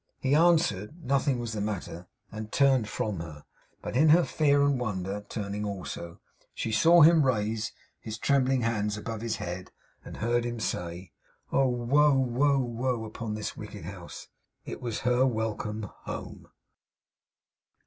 [0.19, 3.45] He answered nothing was the matter; and turned from her.
[3.83, 6.19] But in her fear and wonder, turning also,
[6.55, 9.71] she saw him raise his trembling hands above his head,
[10.03, 11.11] and heard him say:
[11.51, 11.67] 'Oh!
[11.67, 14.27] woe, woe, woe, upon this wicked house!'
[14.65, 16.47] It was her welcome HOME.